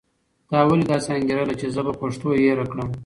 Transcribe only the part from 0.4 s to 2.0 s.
تا ولې داسې انګېرله چې زه به